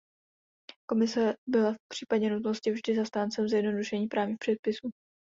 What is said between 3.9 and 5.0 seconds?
právních předpisů.